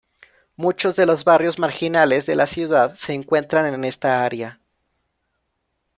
[0.55, 4.59] Muchos de los barrios marginales de la ciudad se encuentran en esta área.